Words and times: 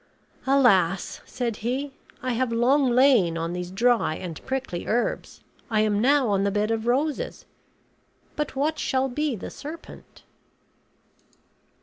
"Alas," 0.47 1.21
said 1.27 1.57
he, 1.57 1.91
"I 2.23 2.33
have 2.33 2.51
long 2.51 2.89
lain 2.89 3.37
on 3.37 3.53
these 3.53 3.69
dry 3.69 4.15
and 4.15 4.43
prickly 4.47 4.87
herbs, 4.87 5.41
I 5.69 5.81
am 5.81 6.01
now 6.01 6.27
on 6.29 6.43
the 6.43 6.49
bed 6.49 6.71
of 6.71 6.87
roses; 6.87 7.45
but 8.35 8.55
what 8.55 8.79
shall 8.79 9.07
be 9.07 9.35
the 9.35 9.51
serpent?" 9.51 10.23